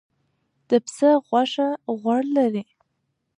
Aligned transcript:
د 0.69 0.71
پسه 0.83 1.09
غوښه 1.27 1.67
غوړ 1.99 2.21
لري. 2.37 2.63